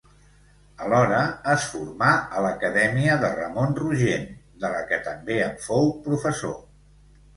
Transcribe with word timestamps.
Alhora 0.83 1.17
es 1.55 1.67
formà 1.73 2.07
a 2.37 2.41
l'acadèmia 2.45 3.19
de 3.25 3.31
Ramon 3.35 3.77
Rogent 3.83 4.27
de 4.65 4.73
la 4.77 4.83
que 4.93 5.03
també 5.11 5.37
en 5.49 5.57
fou 5.67 5.93
professor. 6.09 6.61